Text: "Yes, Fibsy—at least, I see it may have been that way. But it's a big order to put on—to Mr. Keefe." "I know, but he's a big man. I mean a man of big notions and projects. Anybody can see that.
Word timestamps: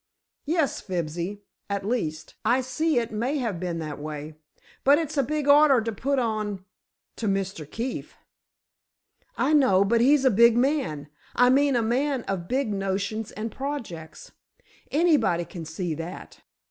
"Yes, 0.45 0.81
Fibsy—at 0.81 1.85
least, 1.85 2.33
I 2.43 2.61
see 2.61 2.97
it 2.97 3.11
may 3.11 3.37
have 3.37 3.59
been 3.59 3.77
that 3.77 3.99
way. 3.99 4.33
But 4.83 4.97
it's 4.97 5.15
a 5.15 5.21
big 5.21 5.47
order 5.47 5.79
to 5.79 5.91
put 5.91 6.17
on—to 6.17 7.27
Mr. 7.27 7.69
Keefe." 7.69 8.15
"I 9.37 9.53
know, 9.53 9.85
but 9.85 10.01
he's 10.01 10.25
a 10.25 10.31
big 10.31 10.57
man. 10.57 11.07
I 11.35 11.51
mean 11.51 11.75
a 11.75 11.83
man 11.83 12.23
of 12.23 12.47
big 12.47 12.73
notions 12.73 13.29
and 13.33 13.51
projects. 13.51 14.31
Anybody 14.89 15.45
can 15.45 15.65
see 15.65 15.93
that. 15.93 16.41